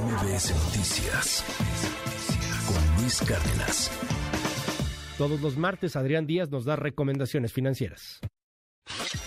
[0.00, 1.44] MBS Noticias
[2.66, 3.90] con Luis Cárdenas.
[5.16, 8.18] Todos los martes Adrián Díaz nos da recomendaciones financieras.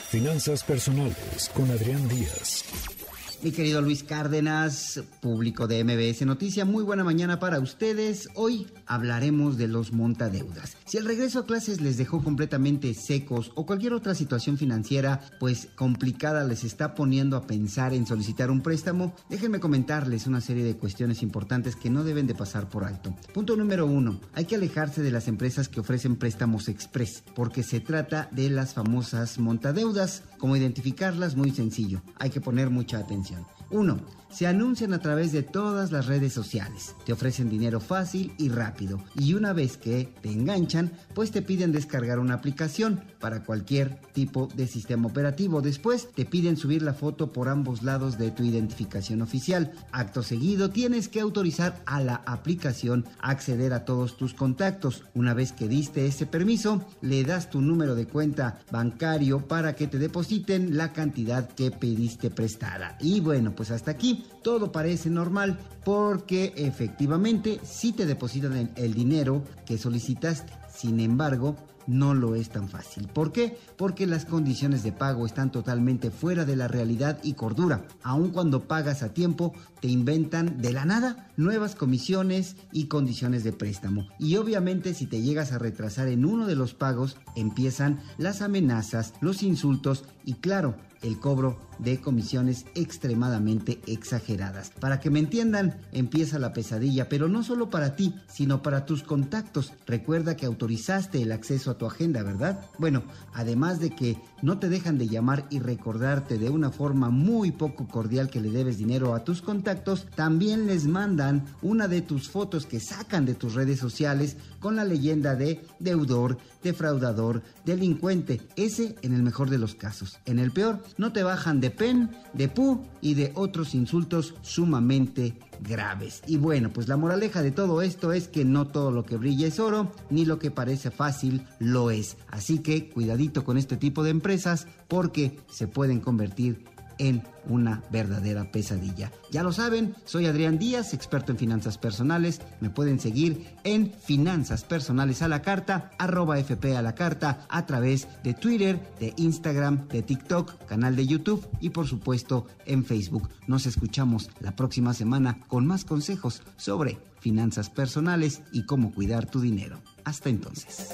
[0.10, 2.97] Finanzas personales con Adrián Díaz.
[3.44, 8.30] Mi querido Luis Cárdenas, público de MBS Noticia, muy buena mañana para ustedes.
[8.34, 10.76] Hoy hablaremos de los montadeudas.
[10.86, 15.68] Si el regreso a clases les dejó completamente secos o cualquier otra situación financiera pues
[15.76, 20.76] complicada les está poniendo a pensar en solicitar un préstamo, déjenme comentarles una serie de
[20.76, 23.16] cuestiones importantes que no deben de pasar por alto.
[23.36, 27.82] Punto número uno, hay que alejarse de las empresas que ofrecen préstamos express porque se
[27.82, 30.24] trata de las famosas montadeudas.
[30.40, 31.36] Como identificarlas?
[31.36, 33.37] Muy sencillo, hay que poner mucha atención.
[33.70, 34.18] 1.
[34.30, 36.96] Se anuncian a través de todas las redes sociales.
[37.06, 39.02] Te ofrecen dinero fácil y rápido.
[39.16, 44.48] Y una vez que te enganchan, pues te piden descargar una aplicación para cualquier tipo
[44.54, 45.62] de sistema operativo.
[45.62, 49.72] Después te piden subir la foto por ambos lados de tu identificación oficial.
[49.92, 55.04] Acto seguido tienes que autorizar a la aplicación a acceder a todos tus contactos.
[55.16, 59.88] Una vez que diste ese permiso, le das tu número de cuenta bancario para que
[59.88, 62.98] te depositen la cantidad que pediste prestada.
[63.00, 69.44] Y bueno, pues hasta aquí todo parece normal porque efectivamente sí te depositan el, dinero
[69.66, 70.54] que solicitaste.
[70.70, 71.56] Sin embargo,
[71.88, 73.08] no lo es tan fácil.
[73.08, 73.58] ¿Por qué?
[73.78, 77.88] Porque las condiciones de pago están totalmente fuera de la realidad y cordura.
[78.04, 83.54] Aun cuando pagas a tiempo, te inventan de la nada nuevas comisiones y condiciones de
[83.54, 84.08] préstamo.
[84.20, 89.14] Y obviamente si te llegas a retrasar en uno de los pagos, empiezan las amenazas,
[89.22, 94.72] los insultos y claro, el cobro de comisiones extremadamente exageradas.
[94.80, 99.04] Para que me entiendan, empieza la pesadilla, pero no solo para ti, sino para tus
[99.04, 99.74] contactos.
[99.86, 102.66] Recuerda que autorizaste el acceso a tu agenda, ¿verdad?
[102.80, 107.52] Bueno, además de que no te dejan de llamar y recordarte de una forma muy
[107.52, 112.30] poco cordial que le debes dinero a tus contactos, también les mandan una de tus
[112.30, 118.42] fotos que sacan de tus redes sociales con la leyenda de deudor, defraudador, delincuente.
[118.56, 120.18] Ese en el mejor de los casos.
[120.26, 125.38] En el peor, no te bajan de pen, de pu y de otros insultos sumamente
[125.62, 126.22] graves.
[126.28, 129.48] Y bueno, pues la moraleja de todo esto es que no todo lo que brilla
[129.48, 132.18] es oro, ni lo que parece fácil lo es.
[132.30, 136.66] Así que cuidadito con este tipo de empresas porque se pueden convertir
[136.98, 139.12] en una verdadera pesadilla.
[139.32, 142.42] Ya lo saben, soy Adrián Díaz, experto en finanzas personales.
[142.60, 147.66] Me pueden seguir en Finanzas Personales a la Carta, arroba FP a la Carta, a
[147.66, 153.30] través de Twitter, de Instagram, de TikTok, canal de YouTube y por supuesto en Facebook.
[153.48, 159.40] Nos escuchamos la próxima semana con más consejos sobre finanzas personales y cómo cuidar tu
[159.40, 159.80] dinero.
[160.04, 160.90] Hasta entonces.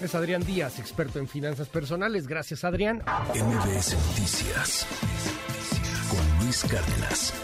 [0.00, 2.26] Es Adrián Díaz, experto en finanzas personales.
[2.26, 3.02] Gracias, Adrián.
[3.34, 4.86] MBS Noticias
[6.08, 7.34] con Luis Cárdenas.